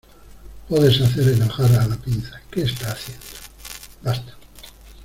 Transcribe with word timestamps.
Podes 0.67 0.99
hacer 0.99 1.27
enojar 1.29 1.71
a 1.73 1.85
la 1.87 1.95
pinza.¿ 1.95 2.41
qué 2.49 2.63
está 2.63 2.91
haciendo?¡ 2.91 3.21
basta! 4.03 4.33